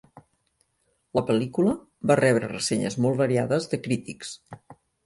[1.19, 1.75] La pel·lícula
[2.13, 4.39] va rebre ressenyes molt variades de crítics.